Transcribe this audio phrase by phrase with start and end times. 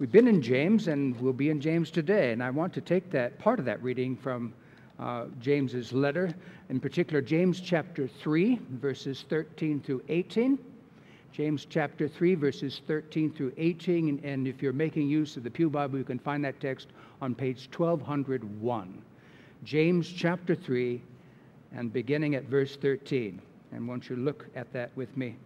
[0.00, 3.10] We've been in James and we'll be in James today, and I want to take
[3.10, 4.54] that part of that reading from
[4.98, 6.34] uh, James's letter,
[6.70, 10.58] in particular James chapter 3, verses 13 through 18.
[11.34, 14.22] James chapter 3, verses 13 through 18.
[14.24, 16.88] And if you're making use of the Pew Bible, you can find that text
[17.20, 19.02] on page 1201.
[19.64, 20.98] James chapter 3,
[21.74, 23.38] and beginning at verse 13.
[23.72, 25.36] And won't you look at that with me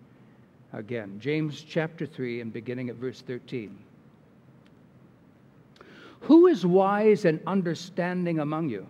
[0.73, 1.19] again?
[1.19, 3.77] James chapter 3, and beginning at verse 13.
[6.25, 8.87] Who is wise and understanding among you?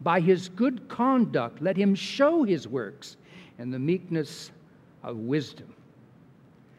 [0.00, 3.16] By his good conduct, let him show his works
[3.58, 4.50] in the meekness
[5.02, 5.74] of wisdom.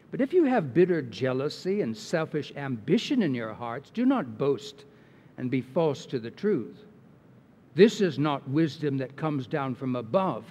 [0.09, 4.85] But if you have bitter jealousy and selfish ambition in your hearts, do not boast
[5.37, 6.85] and be false to the truth.
[7.75, 10.45] This is not wisdom that comes down from above,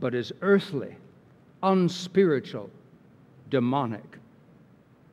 [0.00, 0.96] but is earthly,
[1.62, 2.70] unspiritual,
[3.50, 4.18] demonic.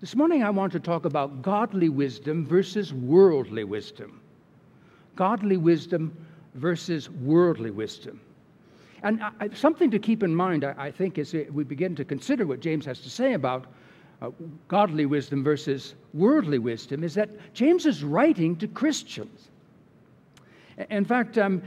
[0.00, 4.20] This morning, I want to talk about godly wisdom versus worldly wisdom.
[5.16, 6.16] Godly wisdom
[6.54, 8.20] versus worldly wisdom.
[9.02, 12.46] And I, something to keep in mind, I, I, think, as we begin to consider
[12.46, 13.66] what James has to say about
[14.22, 14.30] uh,
[14.68, 19.48] godly wisdom versus worldly wisdom, is that James is writing to Christians.
[20.90, 21.60] In fact, um,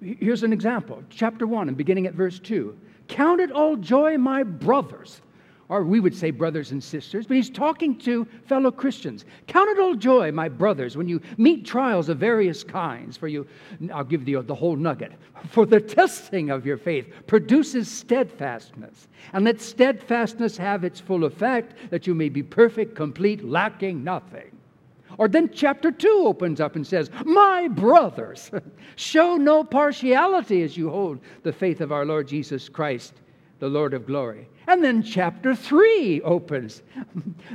[0.00, 1.02] here's an example.
[1.10, 2.78] Chapter 1, and beginning at verse 2.
[3.08, 5.20] Count it all joy, my brothers,
[5.68, 9.24] or we would say brothers and sisters, but he's talking to fellow Christians.
[9.46, 13.46] Count it all joy, my brothers, when you meet trials of various kinds, for you,
[13.92, 15.12] I'll give you the whole nugget.
[15.50, 21.90] For the testing of your faith produces steadfastness, and let steadfastness have its full effect,
[21.90, 24.50] that you may be perfect, complete, lacking nothing.
[25.18, 28.50] Or then chapter 2 opens up and says, My brothers,
[28.96, 33.14] show no partiality as you hold the faith of our Lord Jesus Christ,
[33.58, 34.48] the Lord of glory.
[34.66, 36.82] And then chapter 3 opens.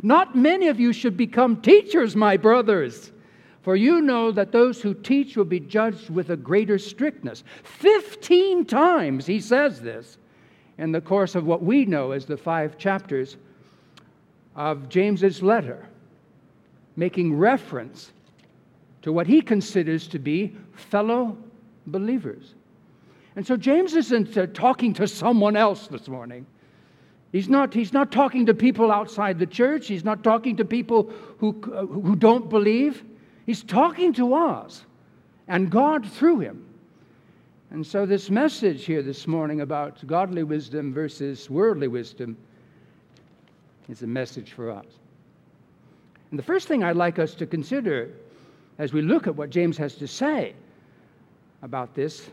[0.04, 3.12] Not many of you should become teachers, my brothers,
[3.62, 7.44] for you know that those who teach will be judged with a greater strictness.
[7.64, 10.18] Fifteen times he says this
[10.78, 13.38] in the course of what we know as the five chapters
[14.56, 15.88] of James's letter,
[16.96, 18.12] making reference
[19.02, 21.38] to what he considers to be fellow
[21.88, 22.56] believers.
[23.36, 26.46] And so James isn't uh, talking to someone else this morning.
[27.32, 29.88] He's not, he's not talking to people outside the church.
[29.88, 33.04] He's not talking to people who, uh, who don't believe.
[33.46, 34.84] He's talking to us
[35.48, 36.66] and God through him.
[37.72, 42.36] And so, this message here this morning about godly wisdom versus worldly wisdom
[43.90, 44.86] is a message for us.
[46.32, 48.10] And the first thing I'd like us to consider
[48.80, 50.56] as we look at what James has to say
[51.62, 52.30] about this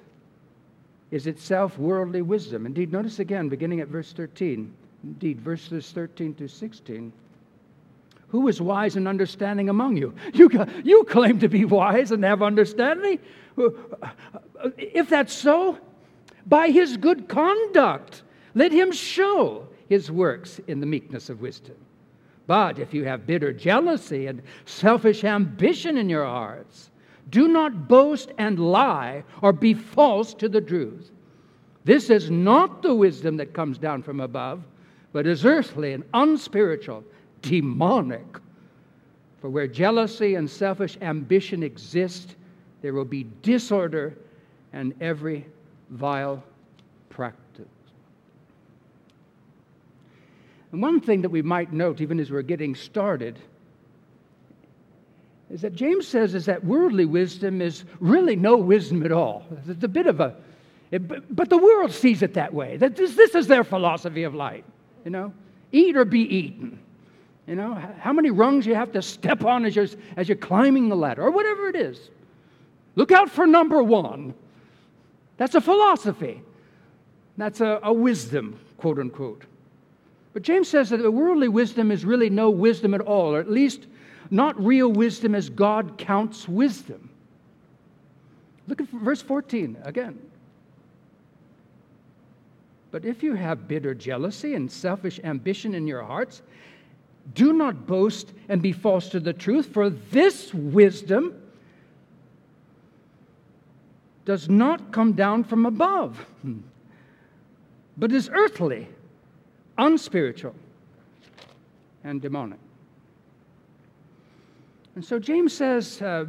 [1.10, 2.64] is itself worldly wisdom.
[2.64, 4.72] Indeed, notice again, beginning at verse 13.
[5.04, 7.12] Indeed, verses 13 to 16.
[8.28, 10.14] Who is wise and understanding among you?
[10.34, 10.50] You,
[10.84, 13.18] you claim to be wise and have understanding.
[14.76, 15.78] If that's so,
[16.46, 18.22] by his good conduct,
[18.54, 21.76] let him show his works in the meekness of wisdom.
[22.46, 26.90] But if you have bitter jealousy and selfish ambition in your hearts,
[27.30, 31.10] do not boast and lie or be false to the truth.
[31.84, 34.62] This is not the wisdom that comes down from above
[35.16, 37.02] but is earthly and unspiritual,
[37.40, 38.36] demonic.
[39.40, 42.36] For where jealousy and selfish ambition exist,
[42.82, 44.14] there will be disorder
[44.74, 45.46] and every
[45.88, 46.44] vile
[47.08, 47.64] practice.
[50.72, 53.38] And one thing that we might note, even as we're getting started,
[55.48, 59.46] is that James says is that worldly wisdom is really no wisdom at all.
[59.66, 60.36] It's a bit of a,
[60.90, 62.76] it, but the world sees it that way.
[62.76, 64.62] That this, this is their philosophy of life.
[65.06, 65.32] You know,
[65.70, 66.80] eat or be eaten.
[67.46, 69.86] You know, how many rungs you have to step on as you're,
[70.16, 72.10] as you're climbing the ladder, or whatever it is.
[72.96, 74.34] Look out for number one.
[75.36, 76.42] That's a philosophy.
[77.36, 79.44] That's a, a wisdom, quote unquote.
[80.32, 83.48] But James says that the worldly wisdom is really no wisdom at all, or at
[83.48, 83.86] least
[84.32, 87.10] not real wisdom as God counts wisdom.
[88.66, 90.18] Look at verse 14 again.
[92.90, 96.42] But if you have bitter jealousy and selfish ambition in your hearts,
[97.34, 101.34] Do not boast and be false to the truth, for this wisdom
[104.24, 106.24] does not come down from above,
[107.96, 108.88] but is earthly,
[109.78, 110.54] unspiritual,
[112.04, 112.58] and demonic.
[114.94, 116.26] And so James says uh,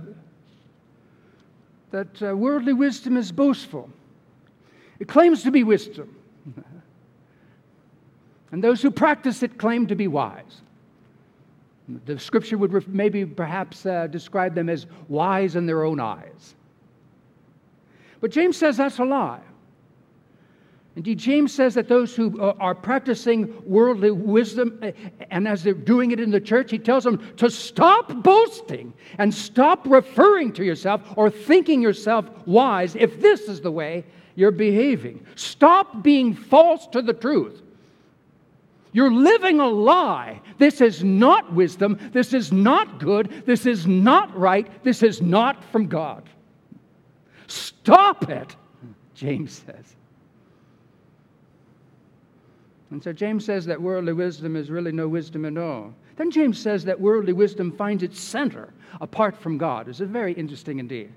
[1.92, 3.90] that uh, worldly wisdom is boastful.
[5.00, 6.17] It claims to be wisdom.
[8.52, 10.62] And those who practice it claim to be wise.
[12.06, 16.56] The scripture would maybe perhaps uh, describe them as wise in their own eyes.
[18.20, 19.42] But James says that's a lie.
[20.98, 24.92] Indeed, James says that those who uh, are practicing worldly wisdom, uh,
[25.30, 29.32] and as they're doing it in the church, he tells them to stop boasting and
[29.32, 35.24] stop referring to yourself or thinking yourself wise if this is the way you're behaving.
[35.36, 37.62] Stop being false to the truth.
[38.98, 40.42] You're living a lie.
[40.58, 42.00] This is not wisdom.
[42.14, 43.44] This is not good.
[43.46, 44.68] This is not right.
[44.84, 46.28] This is not from God.
[47.46, 48.56] Stop it,
[49.14, 49.96] James says.
[52.90, 55.94] And so James says that worldly wisdom is really no wisdom at all.
[56.16, 59.88] Then James says that worldly wisdom finds its center apart from God.
[59.88, 61.14] It's very interesting indeed.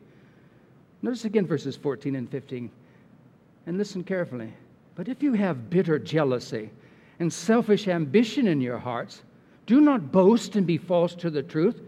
[1.00, 2.70] Notice again verses 14 and 15.
[3.64, 4.52] And listen carefully.
[4.96, 6.68] But if you have bitter jealousy
[7.20, 9.22] and selfish ambition in your hearts,
[9.66, 11.80] do not boast and be false to the truth.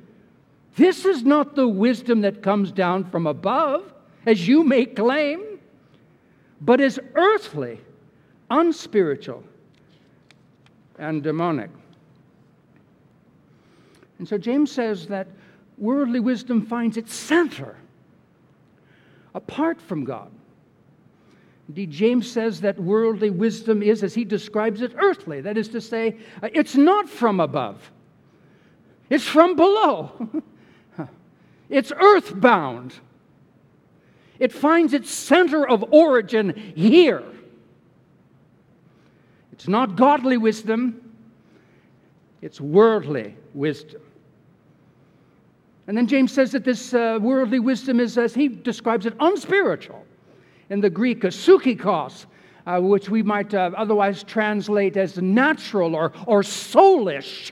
[0.76, 3.92] This is not the wisdom that comes down from above,
[4.26, 5.58] as you may claim,
[6.60, 7.80] but is earthly,
[8.50, 9.42] unspiritual
[10.98, 11.70] and demonic.
[14.18, 15.26] And so James says that
[15.78, 17.76] worldly wisdom finds its center
[19.34, 20.30] apart from God.
[21.72, 25.40] Indeed, James says that worldly wisdom is, as he describes it, earthly.
[25.40, 27.90] That is to say, it's not from above,
[29.08, 30.28] it's from below,
[31.70, 32.92] it's earthbound.
[34.38, 37.22] It finds its center of origin here.
[39.52, 41.14] It's not godly wisdom,
[42.42, 44.02] it's worldly wisdom.
[45.86, 50.04] And then James says that this uh, worldly wisdom is, as he describes it, unspiritual.
[50.72, 52.24] In the Greek, psychikos,
[52.66, 57.50] uh, which we might uh, otherwise translate as natural or, or soulish.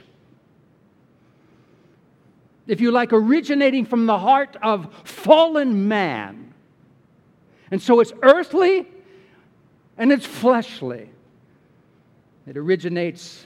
[2.67, 6.55] If you like, originating from the heart of fallen man.
[7.71, 8.89] And so it's earthly
[9.99, 11.11] and it's fleshly.
[12.47, 13.45] It originates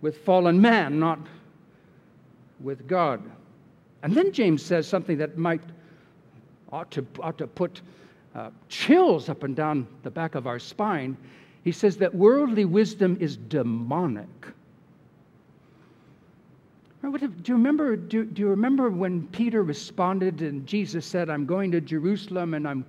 [0.00, 1.20] with fallen man, not
[2.58, 3.22] with God.
[4.02, 5.62] And then James says something that might
[6.72, 7.82] ought to, ought to put
[8.36, 11.16] uh, chills up and down the back of our spine.
[11.64, 14.28] He says that worldly wisdom is demonic.
[17.02, 21.70] Do you remember, do, do you remember when Peter responded and Jesus said, I'm going
[21.72, 22.84] to Jerusalem and I'm,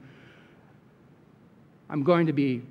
[1.90, 2.62] I'm going to be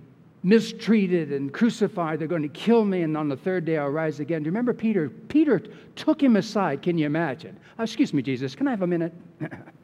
[0.42, 2.18] mistreated and crucified.
[2.18, 4.42] They're going to kill me, and on the third day I'll rise again.
[4.42, 5.08] Do you remember Peter?
[5.08, 5.62] Peter
[5.94, 6.82] took him aside.
[6.82, 7.58] Can you imagine?
[7.78, 9.14] Oh, excuse me, Jesus, can I have a minute?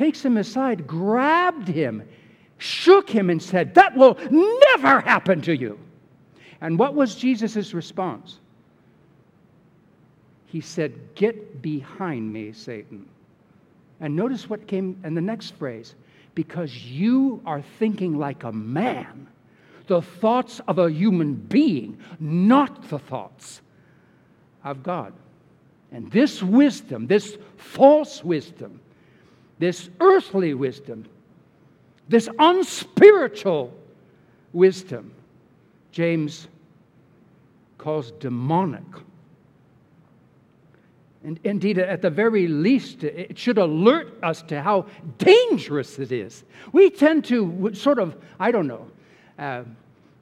[0.00, 2.08] Takes him aside, grabbed him,
[2.56, 5.78] shook him, and said, That will never happen to you.
[6.62, 8.38] And what was Jesus' response?
[10.46, 13.06] He said, Get behind me, Satan.
[14.00, 15.94] And notice what came in the next phrase
[16.34, 19.26] because you are thinking like a man
[19.86, 23.60] the thoughts of a human being, not the thoughts
[24.64, 25.12] of God.
[25.92, 28.80] And this wisdom, this false wisdom,
[29.60, 31.04] this earthly wisdom,
[32.08, 33.72] this unspiritual
[34.54, 35.12] wisdom,
[35.92, 36.48] James
[37.76, 38.82] calls demonic.
[41.22, 44.86] And indeed, at the very least, it should alert us to how
[45.18, 46.42] dangerous it is.
[46.72, 48.90] We tend to sort of, I don't know,
[49.38, 49.64] uh,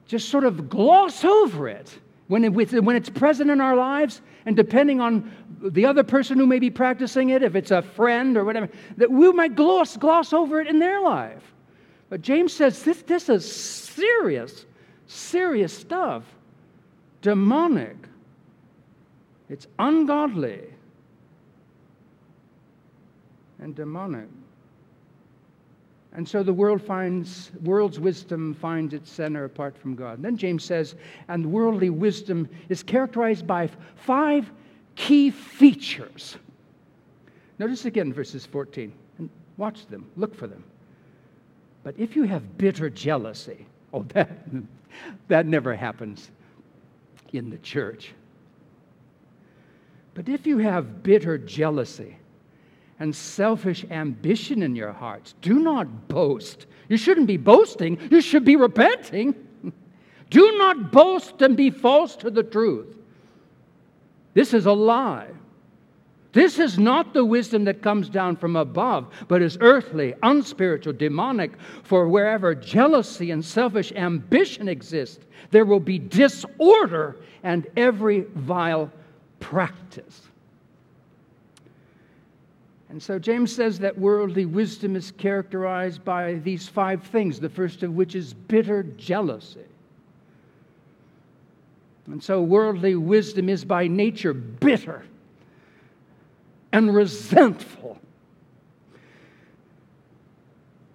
[0.05, 1.97] just sort of gloss over it
[2.29, 2.49] when, it
[2.83, 5.31] when it's present in our lives, and depending on
[5.61, 9.11] the other person who may be practicing it, if it's a friend or whatever, that
[9.11, 11.41] we might gloss, gloss over it in their life.
[12.07, 14.65] But James says this, this is serious,
[15.07, 16.23] serious stuff.
[17.21, 17.97] Demonic.
[19.49, 20.61] It's ungodly
[23.59, 24.29] and demonic.
[26.13, 30.15] And so the world finds, world's wisdom finds its center apart from God.
[30.15, 30.95] And then James says,
[31.27, 34.49] and worldly wisdom is characterized by five
[34.95, 36.37] key features.
[37.59, 40.63] Notice again verses 14 and watch them, look for them.
[41.83, 44.29] But if you have bitter jealousy, oh, that,
[45.27, 46.31] that never happens
[47.33, 48.13] in the church.
[50.15, 52.17] But if you have bitter jealousy
[52.99, 56.67] and selfish ambition in your hearts, do not boast.
[56.89, 59.35] You shouldn't be boasting, you should be repenting.
[60.29, 62.95] do not boast and be false to the truth.
[64.33, 65.27] This is a lie.
[66.31, 71.53] This is not the wisdom that comes down from above, but is earthly, unspiritual, demonic.
[71.83, 78.91] For wherever jealousy and selfish ambition exist, there will be disorder and every vile
[79.39, 80.28] practice.
[82.89, 87.83] And so James says that worldly wisdom is characterized by these five things, the first
[87.83, 89.65] of which is bitter jealousy.
[92.07, 95.03] And so worldly wisdom is by nature bitter
[96.71, 97.99] and resentful.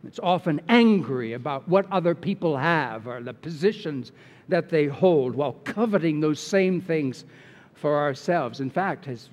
[0.05, 4.11] It's often angry about what other people have or the positions
[4.49, 7.25] that they hold while coveting those same things
[7.75, 8.61] for ourselves.
[8.61, 9.29] In fact, as,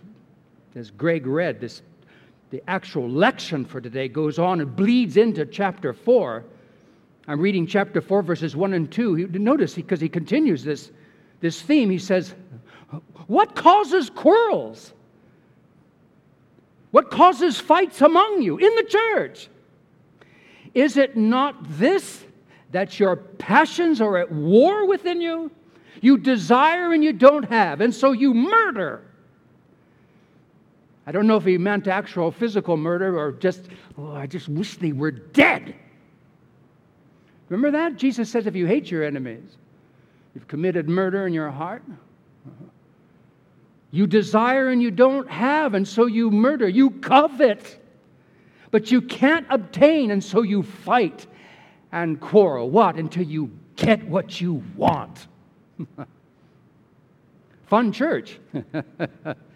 [0.75, 1.82] as Greg read, this,
[2.51, 6.43] the actual lection for today goes on and bleeds into chapter 4.
[7.27, 9.15] I'm reading chapter 4, verses 1 and 2.
[9.15, 10.91] He, notice, because he, he continues this,
[11.39, 12.36] this theme, he says,
[13.27, 14.93] What causes quarrels?
[16.91, 19.48] What causes fights among you in the church?
[20.74, 22.25] Is it not this
[22.72, 25.51] that your passions are at war within you?
[26.01, 29.05] You desire and you don't have, and so you murder.
[31.08, 33.65] I don't know if he meant actual physical murder or just,
[33.98, 35.75] oh, I just wish they were dead.
[37.50, 37.98] Remember that?
[37.98, 39.58] Jesus says if you hate your enemies,
[40.34, 41.84] you've committed murder in your heart.
[43.91, 46.70] You desire and you don't have, and so you murder.
[46.70, 47.77] You covet,
[48.70, 51.27] but you can't obtain, and so you fight
[51.91, 52.70] and quarrel.
[52.70, 52.96] What?
[52.96, 55.27] Until you get what you want.
[57.67, 58.39] Fun church.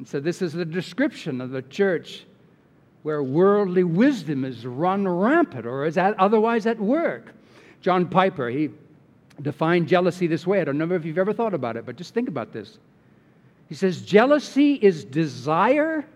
[0.00, 2.24] and so, this is the description of the church
[3.02, 7.34] where worldly wisdom is run rampant or is at, otherwise at work.
[7.82, 8.70] John Piper, he
[9.42, 10.62] defined jealousy this way.
[10.62, 12.78] I don't know if you've ever thought about it, but just think about this.
[13.68, 16.06] He says, Jealousy is desire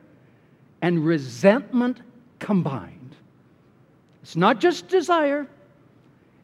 [0.80, 2.00] and resentment
[2.38, 3.14] combined.
[4.22, 5.46] It's not just desire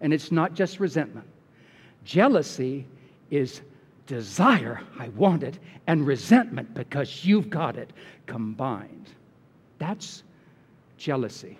[0.02, 1.26] and it's not just resentment.
[2.04, 2.84] Jealousy
[3.30, 3.62] is
[4.10, 7.92] desire, I want it, and resentment because you've got it
[8.26, 9.08] combined.
[9.78, 10.24] That's
[10.98, 11.56] jealousy.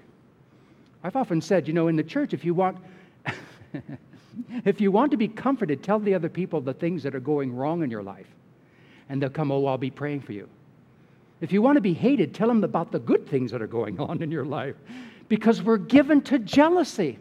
[1.04, 2.78] I've often said, you know, in the church, if you want.
[4.64, 7.52] If you want to be comforted, tell the other people the things that are going
[7.52, 8.28] wrong in your life.
[9.09, 10.49] And they'll come, Oh, I'll be praying for you.
[11.40, 13.99] If you want to be hated, tell them about the good things that are going
[14.09, 14.76] on in your life.
[15.28, 17.19] Because we're given to jealousy.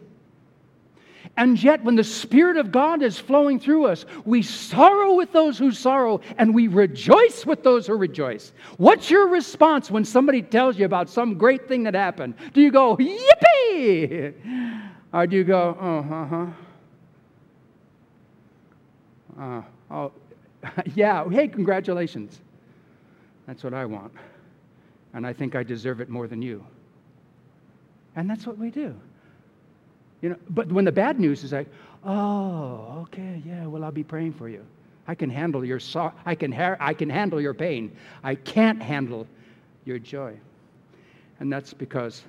[1.40, 5.56] And yet, when the Spirit of God is flowing through us, we sorrow with those
[5.56, 8.52] who sorrow and we rejoice with those who rejoice.
[8.76, 12.34] What's your response when somebody tells you about some great thing that happened?
[12.52, 14.34] Do you go, yippee?
[15.14, 16.46] Or do you go, oh, uh huh?
[19.40, 20.12] Uh, oh,
[20.94, 22.38] yeah, hey, congratulations.
[23.46, 24.12] That's what I want.
[25.14, 26.66] And I think I deserve it more than you.
[28.14, 28.94] And that's what we do.
[30.22, 31.68] You know, but when the bad news is like,
[32.04, 34.64] oh, okay, yeah, well, I'll be praying for you.
[35.06, 37.90] I can handle your so- I can ha- I can handle your pain.
[38.22, 39.26] I can't handle
[39.84, 40.36] your joy.
[41.40, 42.22] And that's because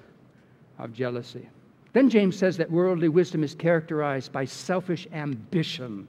[0.79, 1.47] of jealousy.
[1.93, 6.07] Then James says that worldly wisdom is characterized by selfish ambition.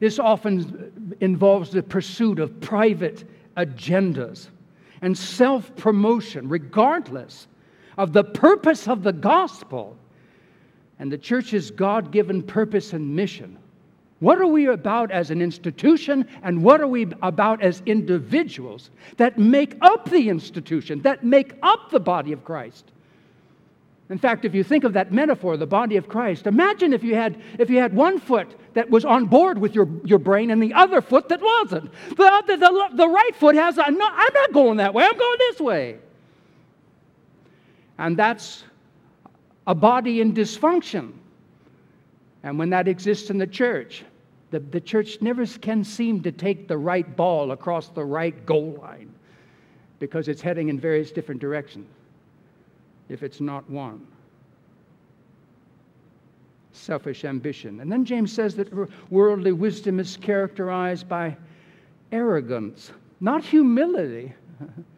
[0.00, 3.24] This often involves the pursuit of private
[3.56, 4.48] agendas
[5.02, 7.46] and self promotion, regardless
[7.98, 9.96] of the purpose of the gospel
[10.98, 13.58] and the church's God given purpose and mission.
[14.20, 19.38] What are we about as an institution, and what are we about as individuals that
[19.38, 22.90] make up the institution, that make up the body of Christ?
[24.08, 27.14] In fact, if you think of that metaphor, the body of Christ, imagine if you
[27.14, 30.62] had, if you had one foot that was on board with your, your brain and
[30.62, 31.90] the other foot that wasn't.
[32.10, 35.18] The, the, the, the right foot has, a, no, I'm not going that way, I'm
[35.18, 35.98] going this way.
[37.98, 38.62] And that's
[39.66, 41.12] a body in dysfunction.
[42.42, 44.04] And when that exists in the church,
[44.50, 48.78] the, the church never can seem to take the right ball across the right goal
[48.80, 49.12] line
[49.98, 51.88] because it's heading in various different directions
[53.08, 54.06] if it's not one.
[56.72, 57.80] Selfish ambition.
[57.80, 58.72] And then James says that
[59.10, 61.36] worldly wisdom is characterized by
[62.12, 64.32] arrogance, not humility,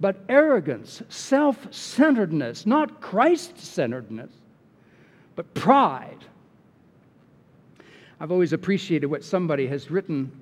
[0.00, 4.32] but arrogance, self centeredness, not Christ centeredness,
[5.36, 6.24] but pride.
[8.18, 10.32] I've always appreciated what somebody has written.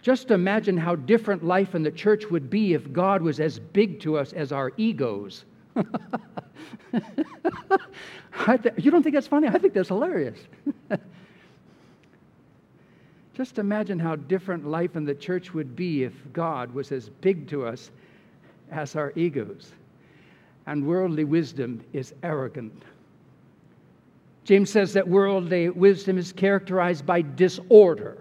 [0.00, 4.00] Just imagine how different life in the church would be if God was as big
[4.00, 5.44] to us as our egos.
[8.56, 9.48] th- you don't think that's funny?
[9.48, 10.38] I think that's hilarious.
[13.34, 17.48] Just imagine how different life in the church would be if God was as big
[17.48, 17.90] to us
[18.70, 19.72] as our egos.
[20.66, 22.82] And worldly wisdom is arrogant.
[24.44, 28.16] James says that worldly wisdom is characterized by disorder,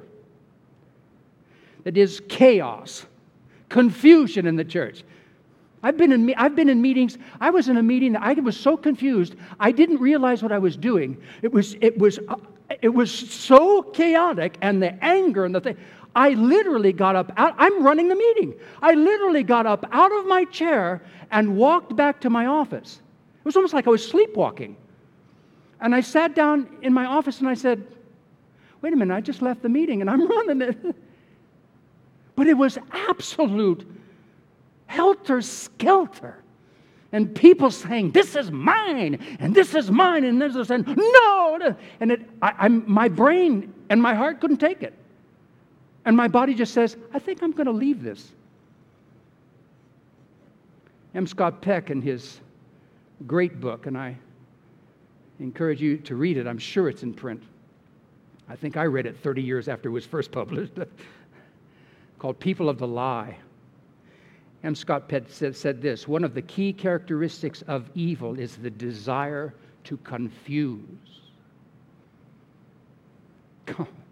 [1.83, 3.05] that is, chaos,
[3.69, 5.03] confusion in the church.
[5.83, 7.17] I've been, in, I've been in meetings.
[7.39, 10.75] I was in a meeting I was so confused, I didn't realize what I was
[10.75, 11.17] doing.
[11.41, 12.35] It was, it was, uh,
[12.81, 15.77] it was so chaotic, and the anger and the thing.
[16.17, 18.55] I literally got up out, I'm running the meeting.
[18.81, 23.01] I literally got up out of my chair and walked back to my office.
[23.39, 24.75] It was almost like I was sleepwalking.
[25.79, 27.85] And I sat down in my office and I said,
[28.81, 30.95] Wait a minute, I just left the meeting and I'm running it.
[32.35, 33.87] But it was absolute
[34.87, 36.43] helter skelter.
[37.11, 41.75] And people saying, This is mine, and this is mine, and this is, and no.
[41.99, 44.95] And it, I, my brain and my heart couldn't take it.
[46.07, 48.31] And my body just says, I think I'm going to leave this.
[51.13, 51.27] M.
[51.27, 52.39] Scott Peck, in his
[53.25, 54.15] great book, and I
[55.41, 57.43] encourage you to read it, I'm sure it's in print.
[58.47, 60.71] I think I read it 30 years after it was first published,
[62.19, 63.35] called People of the Lie.
[64.63, 64.75] M.
[64.75, 69.53] Scott Peck said, said this One of the key characteristics of evil is the desire
[69.83, 70.79] to confuse.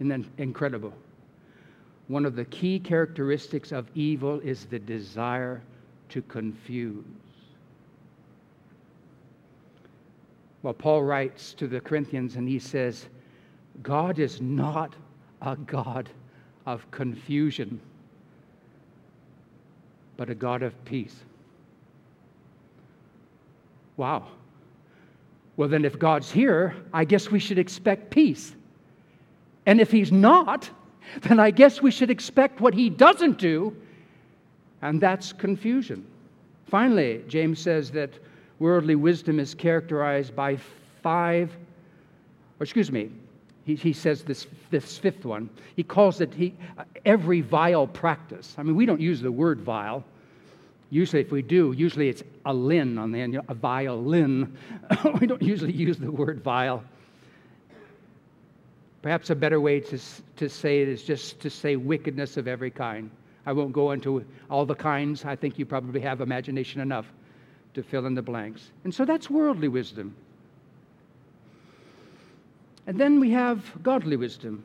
[0.00, 0.94] Isn't that incredible?
[2.08, 5.62] One of the key characteristics of evil is the desire
[6.08, 7.04] to confuse.
[10.62, 13.06] Well, Paul writes to the Corinthians and he says,
[13.82, 14.94] God is not
[15.42, 16.08] a God
[16.66, 17.80] of confusion,
[20.16, 21.16] but a God of peace.
[23.96, 24.28] Wow.
[25.56, 28.54] Well, then, if God's here, I guess we should expect peace.
[29.66, 30.70] And if he's not,
[31.22, 33.76] then I guess we should expect what he doesn't do,
[34.82, 36.06] and that's confusion.
[36.66, 38.10] Finally, James says that
[38.58, 40.56] worldly wisdom is characterized by
[41.02, 41.50] five,
[42.58, 43.10] or excuse me,
[43.64, 45.50] he, he says this, this fifth one.
[45.76, 46.54] He calls it he,
[47.04, 48.54] every vile practice.
[48.56, 50.04] I mean, we don't use the word vile.
[50.90, 54.56] Usually, if we do, usually it's a lin on the end, a violin.
[55.20, 56.82] we don't usually use the word vile.
[59.02, 59.98] Perhaps a better way to,
[60.36, 63.10] to say it is just to say wickedness of every kind.
[63.46, 65.24] I won't go into all the kinds.
[65.24, 67.06] I think you probably have imagination enough
[67.74, 68.70] to fill in the blanks.
[68.84, 70.14] And so that's worldly wisdom.
[72.86, 74.64] And then we have godly wisdom.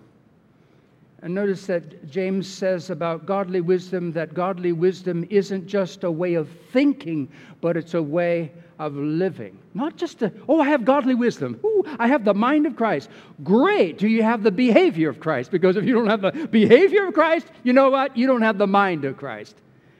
[1.21, 6.33] And notice that James says about godly wisdom that godly wisdom isn't just a way
[6.33, 7.29] of thinking,
[7.61, 9.57] but it's a way of living.
[9.73, 11.59] Not just a, oh, I have godly wisdom.
[11.63, 13.09] Ooh, I have the mind of Christ.
[13.43, 13.97] Great.
[13.97, 15.51] Do you have the behavior of Christ?
[15.51, 18.15] Because if you don't have the behavior of Christ, you know what?
[18.15, 19.55] You don't have the mind of Christ.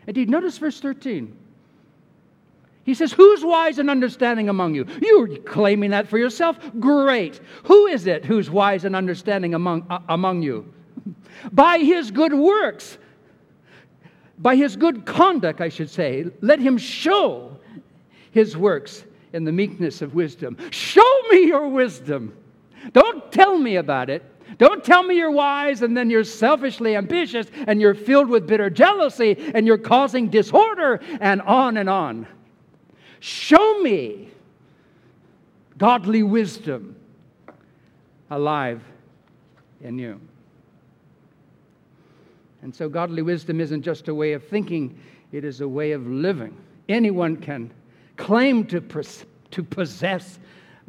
[0.08, 1.36] Indeed, notice verse 13.
[2.84, 4.86] He says, Who's wise and understanding among you?
[5.02, 6.60] You're claiming that for yourself?
[6.80, 7.42] Great.
[7.64, 10.72] Who is it who's wise and understanding among, uh, among you?
[11.52, 12.98] By his good works,
[14.38, 17.55] by his good conduct, I should say, let him show
[18.36, 20.58] his works in the meekness of wisdom.
[20.70, 22.38] Show me your wisdom.
[22.92, 24.24] Don't tell me about it.
[24.58, 28.70] Don't tell me you're wise and then you're selfishly ambitious and you're filled with bitter
[28.70, 32.28] jealousy and you're causing disorder and on and on.
[33.22, 34.30] Show me
[35.78, 36.98] godly wisdom
[38.30, 38.84] alive
[39.82, 40.20] in you.
[42.62, 45.00] And so, godly wisdom isn't just a way of thinking,
[45.32, 46.58] it is a way of living.
[46.90, 47.72] Anyone can
[48.18, 48.82] claim to,
[49.52, 50.40] to possess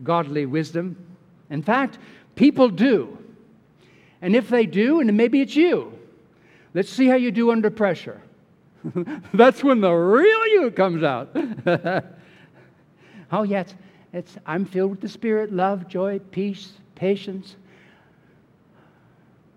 [0.02, 0.96] godly wisdom.
[1.50, 1.98] In fact,
[2.34, 3.18] people do.
[4.22, 5.92] And if they do, and maybe it's you,
[6.74, 8.20] let's see how you do under pressure.
[9.34, 11.36] That's when the real you comes out.
[13.32, 13.74] oh, yes,
[14.12, 17.56] it's, I'm filled with the Spirit, love, joy, peace, patience.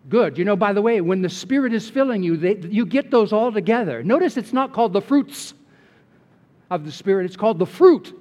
[0.10, 0.38] Good.
[0.38, 3.32] You know, by the way, when the Spirit is filling you, they, you get those
[3.32, 4.04] all together.
[4.04, 5.54] Notice it's not called the fruits
[6.70, 8.16] of the Spirit, it's called the fruit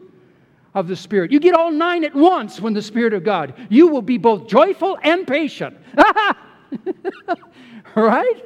[0.75, 1.33] of the Spirit.
[1.33, 3.55] You get all nine at once when the Spirit of God.
[3.69, 5.77] You will be both joyful and patient.
[7.95, 8.45] right?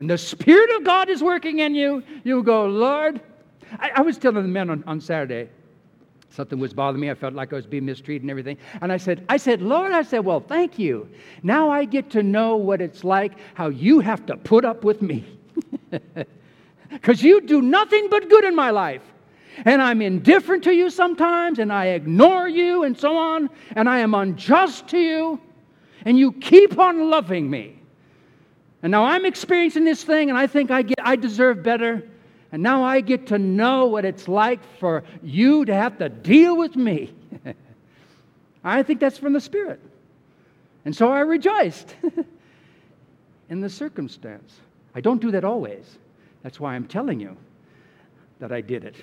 [0.00, 2.02] And the Spirit of God is working in you.
[2.24, 3.20] You go, Lord.
[3.78, 5.50] I, I was telling the men on, on Saturday,
[6.30, 7.10] Something was bothering me.
[7.10, 8.58] I felt like I was being mistreated and everything.
[8.80, 11.08] And I said, I said, Lord, I said, well, thank you.
[11.42, 15.02] Now I get to know what it's like, how you have to put up with
[15.02, 15.24] me.
[16.90, 19.02] Because you do nothing but good in my life.
[19.64, 23.98] And I'm indifferent to you sometimes, and I ignore you, and so on, and I
[23.98, 25.40] am unjust to you,
[26.04, 27.78] and you keep on loving me.
[28.82, 32.02] And now I'm experiencing this thing, and I think I, get, I deserve better.
[32.52, 36.56] And now I get to know what it's like for you to have to deal
[36.56, 37.12] with me.
[38.64, 39.80] I think that's from the Spirit.
[40.84, 41.94] And so I rejoiced
[43.50, 44.54] in the circumstance.
[44.94, 45.98] I don't do that always.
[46.42, 47.36] That's why I'm telling you
[48.38, 48.94] that I did it.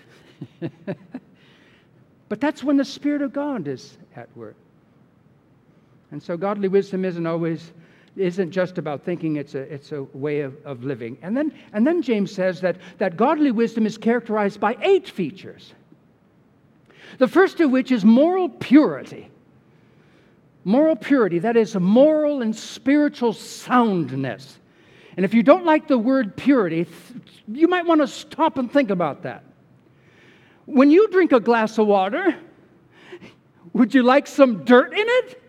[2.29, 4.55] but that's when the Spirit of God is at work.
[6.11, 7.73] And so godly wisdom isn't always
[8.15, 11.17] isn't just about thinking it's a, it's a way of, of living.
[11.21, 15.73] And then, and then James says that, that godly wisdom is characterized by eight features.
[17.17, 19.29] The first of which is moral purity.
[20.63, 24.59] Moral purity, that is, moral and spiritual soundness.
[25.15, 26.87] And if you don't like the word purity,
[27.47, 29.43] you might want to stop and think about that.
[30.65, 32.35] When you drink a glass of water,
[33.73, 35.41] would you like some dirt in it?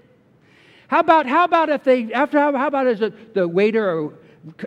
[0.89, 4.11] How about, how about if they, after, how, how about as a, the waiter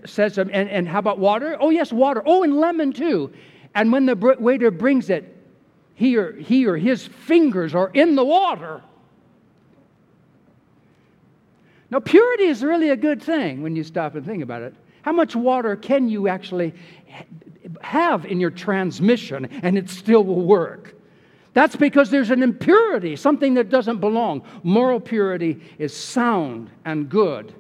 [0.06, 1.58] says, and, and how about water?
[1.60, 2.22] Oh, yes, water.
[2.26, 3.32] Oh, and lemon too.
[3.76, 5.36] And when the waiter brings it,
[5.96, 8.82] he or, he or his fingers are in the water.
[11.92, 14.74] Now, purity is really a good thing when you stop and think about it.
[15.02, 16.74] How much water can you actually
[17.82, 20.96] have in your transmission and it still will work?
[21.54, 24.44] That's because there's an impurity, something that doesn't belong.
[24.64, 27.54] Moral purity is sound and good.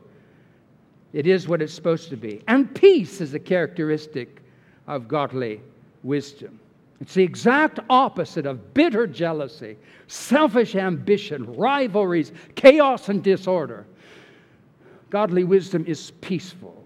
[1.12, 2.42] It is what it's supposed to be.
[2.48, 4.42] And peace is a characteristic
[4.88, 5.62] of godly
[6.04, 6.60] wisdom.
[7.02, 13.86] It's the exact opposite of bitter jealousy, selfish ambition, rivalries, chaos, and disorder.
[15.10, 16.79] Godly wisdom is peaceful.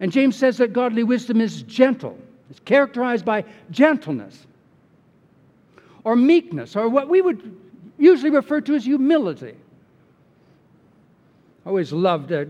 [0.00, 4.46] And James says that godly wisdom is gentle, it's characterized by gentleness
[6.02, 7.56] or meekness, or what we would
[7.98, 9.54] usually refer to as humility.
[11.64, 12.46] I always loved uh,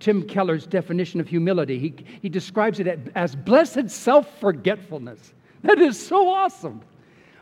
[0.00, 1.78] Tim Keller's definition of humility.
[1.78, 5.34] He, he describes it as blessed self forgetfulness.
[5.62, 6.80] That is so awesome.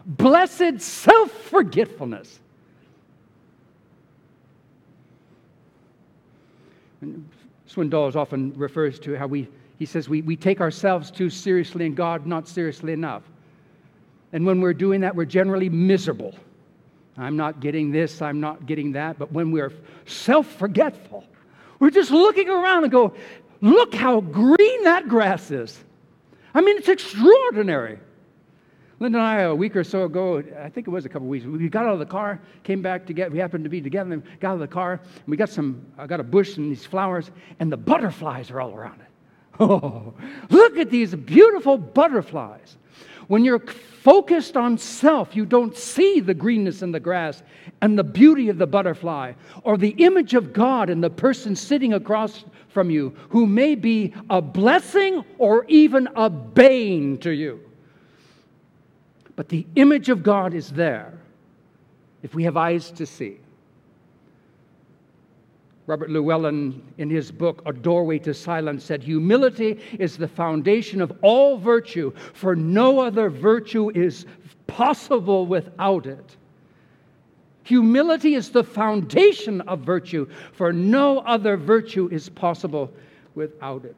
[0.04, 2.40] Blessed self forgetfulness.
[7.68, 9.48] Swindoll often refers to how we,
[9.78, 13.22] he says, we, we take ourselves too seriously and God not seriously enough.
[14.32, 16.34] And when we're doing that, we're generally miserable.
[17.16, 19.18] I'm not getting this, I'm not getting that.
[19.18, 19.72] But when we're
[20.06, 21.24] self forgetful,
[21.78, 23.14] we're just looking around and go,
[23.60, 25.82] look how green that grass is.
[26.54, 27.98] I mean, it's extraordinary.
[29.04, 31.30] Linda and I, a week or so ago, I think it was a couple of
[31.30, 33.30] weeks, we got out of the car, came back together.
[33.30, 36.06] We happened to be together, got out of the car, and we got some, I
[36.06, 39.06] got a bush and these flowers, and the butterflies are all around it.
[39.60, 40.14] Oh,
[40.48, 42.78] look at these beautiful butterflies.
[43.28, 47.42] When you're focused on self, you don't see the greenness in the grass
[47.82, 51.92] and the beauty of the butterfly or the image of God in the person sitting
[51.92, 57.60] across from you who may be a blessing or even a bane to you.
[59.36, 61.12] But the image of God is there
[62.22, 63.38] if we have eyes to see.
[65.86, 71.12] Robert Llewellyn, in his book, A Doorway to Silence, said, Humility is the foundation of
[71.20, 74.24] all virtue, for no other virtue is
[74.66, 76.36] possible without it.
[77.64, 82.90] Humility is the foundation of virtue, for no other virtue is possible
[83.34, 83.96] without it.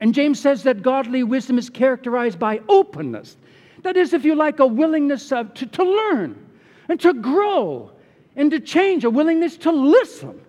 [0.00, 3.36] And James says that godly wisdom is characterized by openness.
[3.82, 6.46] That is, if you like, a willingness of, to, to learn
[6.88, 7.90] and to grow
[8.36, 10.40] and to change, a willingness to listen.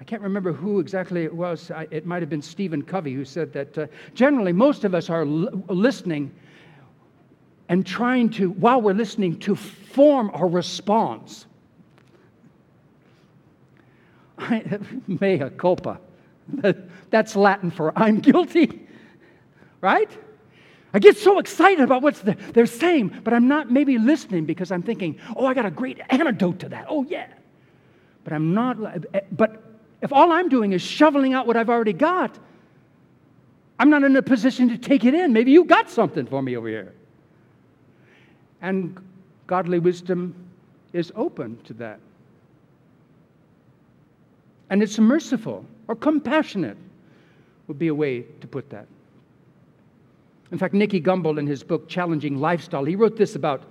[0.00, 1.70] I can't remember who exactly it was.
[1.90, 5.22] it might have been Stephen Covey who said that uh, generally most of us are
[5.22, 6.32] l- listening
[7.68, 11.46] and trying to, while we're listening, to form a response.
[14.38, 16.00] I, mea culpa.
[17.10, 18.86] That's Latin for I'm guilty,
[19.80, 20.10] right?
[20.94, 22.14] I get so excited about what
[22.54, 26.00] they're saying, but I'm not maybe listening because I'm thinking, oh, I got a great
[26.08, 26.86] antidote to that.
[26.88, 27.26] Oh, yeah.
[28.24, 28.78] But I'm not,
[29.12, 29.62] eh, but
[30.00, 32.38] if all I'm doing is shoveling out what I've already got,
[33.78, 35.32] I'm not in a position to take it in.
[35.32, 36.94] Maybe you got something for me over here.
[38.62, 38.98] And
[39.46, 40.34] godly wisdom
[40.92, 42.00] is open to that.
[44.70, 46.76] And it's merciful or compassionate,
[47.66, 48.86] would be a way to put that.
[50.50, 53.64] In fact, Nicky Gumbel, in his book Challenging Lifestyle, he wrote this about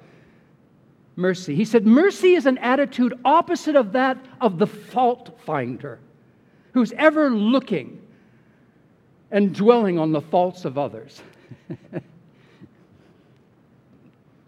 [1.15, 1.55] mercy.
[1.55, 5.99] He said, Mercy is an attitude opposite of that of the fault finder,
[6.73, 8.01] who's ever looking
[9.31, 11.21] and dwelling on the faults of others.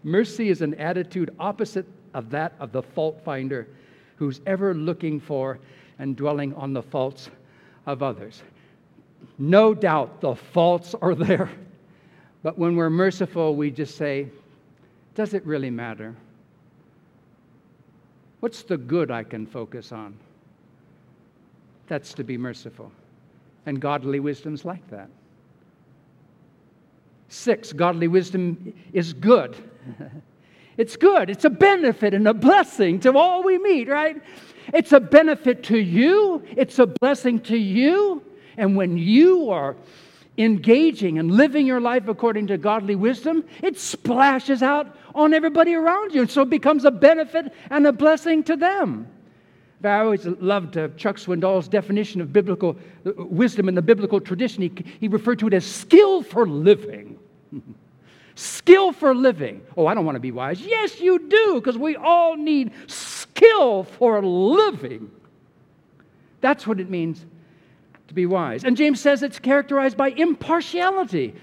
[0.04, 3.68] Mercy is an attitude opposite of that of the fault finder,
[4.16, 5.60] who's ever looking for
[5.98, 7.30] and dwelling on the faults
[7.86, 8.44] of others.
[9.38, 11.50] No doubt the faults are there.
[12.42, 14.28] But when we're merciful, we just say,
[15.16, 16.16] Does it really matter?
[18.40, 20.18] What's the good I can focus on?
[21.88, 22.92] That's to be merciful.
[23.66, 25.10] And godly wisdom's like that.
[27.28, 29.56] Six, godly wisdom is good.
[30.78, 31.30] it's good.
[31.30, 34.16] It's a benefit and a blessing to all we meet, right?
[34.74, 38.24] It's a benefit to you, it's a blessing to you.
[38.58, 39.76] And when you are
[40.40, 46.16] engaging and living your life according to godly wisdom, it splashes out on everybody around
[46.16, 46.22] you.
[46.22, 49.08] And so it becomes a benefit and a blessing to them.
[49.84, 54.64] I always loved uh, Chuck Swindoll's definition of biblical uh, wisdom in the biblical tradition.
[54.64, 57.18] He, he referred to it as skill for living.
[58.36, 59.62] skill for living.
[59.78, 60.62] Oh, I don't want to be wise.
[60.62, 65.12] Yes, you do, because we all need skill for living.
[66.42, 67.26] That's what it means
[68.10, 68.64] to be wise.
[68.64, 71.34] And James says it's characterized by impartiality.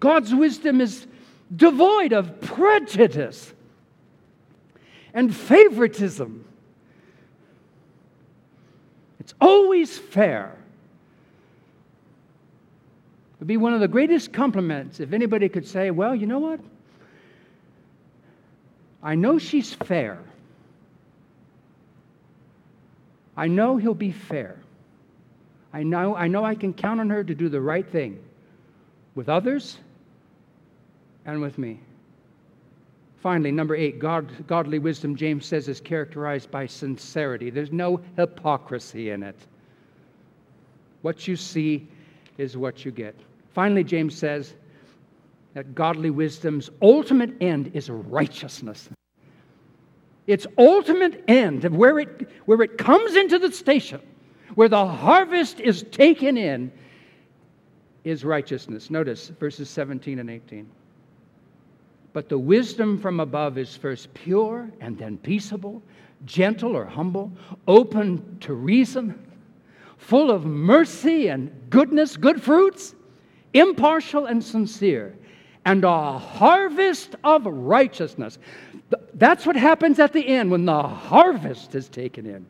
[0.00, 1.06] God's wisdom is
[1.54, 3.52] devoid of prejudice
[5.14, 6.44] and favoritism.
[9.20, 10.56] It's always fair.
[13.34, 16.38] It would be one of the greatest compliments if anybody could say, Well, you know
[16.38, 16.60] what?
[19.02, 20.18] I know she's fair.
[23.36, 24.61] I know he'll be fair.
[25.72, 28.22] I know, I know I can count on her to do the right thing
[29.14, 29.78] with others
[31.24, 31.80] and with me.
[33.22, 37.50] Finally, number eight, God, godly wisdom, James says, is characterized by sincerity.
[37.50, 39.38] There's no hypocrisy in it.
[41.02, 41.88] What you see
[42.36, 43.14] is what you get.
[43.54, 44.54] Finally, James says
[45.54, 48.88] that godly wisdom's ultimate end is righteousness.
[50.26, 54.00] Its ultimate end, where it, where it comes into the station,
[54.54, 56.72] where the harvest is taken in,
[58.04, 58.90] is righteousness.
[58.90, 60.68] Notice verses 17 and 18.
[62.12, 65.82] But the wisdom from above is first pure and then peaceable,
[66.24, 67.32] gentle or humble,
[67.66, 69.18] open to reason,
[69.96, 72.94] full of mercy and goodness, good fruits,
[73.54, 75.16] impartial and sincere,
[75.64, 78.38] and a harvest of righteousness.
[79.14, 82.44] That's what happens at the end when the harvest is taken in.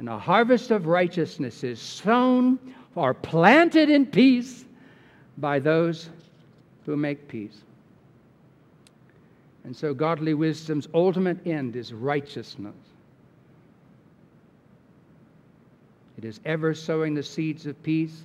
[0.00, 2.58] And a harvest of righteousness is sown
[2.94, 4.64] or planted in peace
[5.36, 6.08] by those
[6.86, 7.60] who make peace.
[9.64, 12.74] And so, godly wisdom's ultimate end is righteousness.
[16.16, 18.22] It is ever sowing the seeds of peace,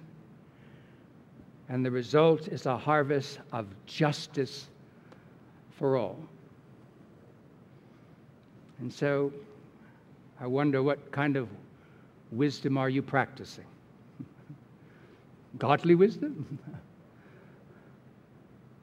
[1.67, 4.67] and the result is a harvest of justice
[5.77, 6.19] for all.
[8.79, 9.33] And so,
[10.39, 11.48] I wonder what kind of
[12.32, 13.65] wisdom are you practicing?
[15.58, 16.60] Godly wisdom?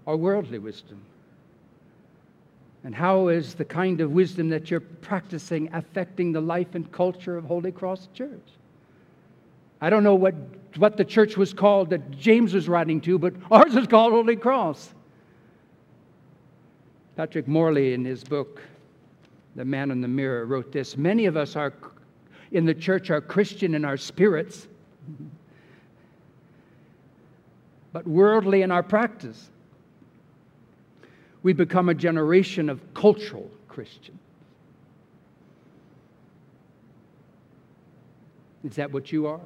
[0.06, 1.02] or worldly wisdom?
[2.84, 7.36] And how is the kind of wisdom that you're practicing affecting the life and culture
[7.36, 8.48] of Holy Cross Church?
[9.80, 10.34] I don't know what,
[10.78, 14.36] what the church was called that James was writing to, but ours is called Holy
[14.36, 14.94] Cross.
[17.16, 18.62] Patrick Morley, in his book,
[19.54, 21.72] The Man in the Mirror, wrote this Many of us are
[22.52, 24.66] in the church are Christian in our spirits,
[27.92, 29.50] but worldly in our practice
[31.42, 34.18] we become a generation of cultural Christians.
[38.64, 39.40] Is that what you are?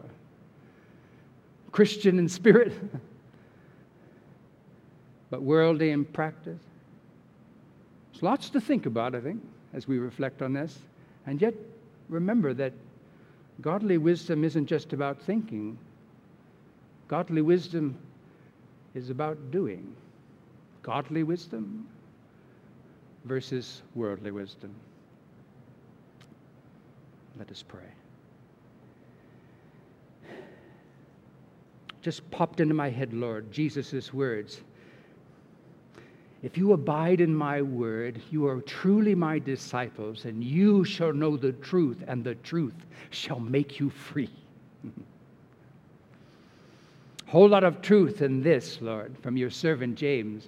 [1.72, 2.72] Christian in spirit,
[5.30, 6.60] but worldly in practice?
[8.12, 9.42] There's lots to think about, I think,
[9.74, 10.78] as we reflect on this.
[11.26, 11.54] And yet,
[12.08, 12.72] remember that
[13.60, 15.78] godly wisdom isn't just about thinking,
[17.08, 17.96] godly wisdom
[18.94, 19.94] is about doing
[20.82, 21.88] godly wisdom
[23.24, 24.72] versus worldly wisdom.
[27.38, 27.82] Let us pray.
[32.02, 34.60] Just popped into my head, Lord, Jesus' words.
[36.46, 41.36] If you abide in my word, you are truly my disciples, and you shall know
[41.36, 44.30] the truth, and the truth shall make you free.
[47.26, 50.46] Whole lot of truth in this, Lord, from your servant James.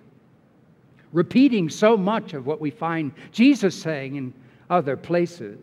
[1.12, 4.32] Repeating so much of what we find Jesus saying in
[4.70, 5.58] other places.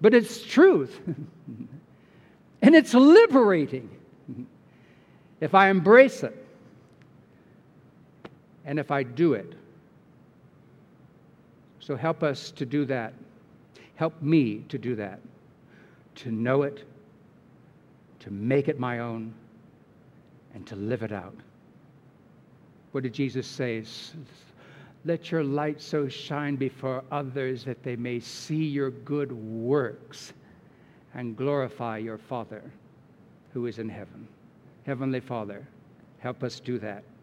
[0.00, 1.00] But it's truth.
[2.62, 3.90] and it's liberating
[5.40, 6.46] if I embrace it
[8.64, 9.54] and if I do it.
[11.80, 13.14] So help us to do that.
[13.96, 15.20] Help me to do that,
[16.16, 16.84] to know it,
[18.20, 19.34] to make it my own,
[20.54, 21.34] and to live it out.
[22.92, 23.84] What did Jesus say?
[25.04, 30.32] Let your light so shine before others that they may see your good works
[31.14, 32.62] and glorify your Father
[33.52, 34.28] who is in heaven.
[34.86, 35.66] Heavenly Father,
[36.18, 37.02] help us do that,